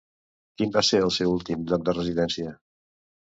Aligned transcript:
Quin 0.59 0.71
va 0.77 0.81
ser 0.87 1.01
el 1.07 1.13
seu 1.17 1.33
últim 1.35 1.67
lloc 1.73 1.85
de 1.89 1.95
residència? 1.99 2.57